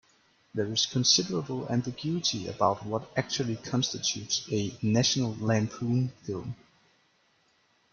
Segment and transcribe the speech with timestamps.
[0.55, 6.55] There is considerable ambiguity about what actually constitutes a "National Lampoon" film.